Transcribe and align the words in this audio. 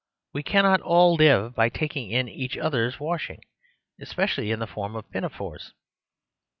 We 0.33 0.41
cannot 0.41 0.81
all 0.81 1.13
live 1.13 1.53
by 1.53 1.69
taking 1.69 2.09
in 2.09 2.27
each 2.27 2.57
other's 2.57 2.99
washing, 2.99 3.41
especially 3.99 4.49
in 4.49 4.57
the 4.57 4.65
form 4.65 4.95
of 4.95 5.07
pinafores. 5.11 5.73